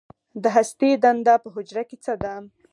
د 0.43 0.45
هستې 0.55 0.89
دنده 1.03 1.35
په 1.43 1.47
حجره 1.55 1.83
کې 1.89 1.97
څه 2.03 2.13
ده 2.21 2.33